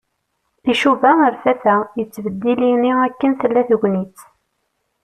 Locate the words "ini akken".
2.73-3.31